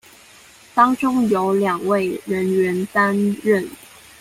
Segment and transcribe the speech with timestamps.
[0.73, 3.69] 當中有兩位人員擔任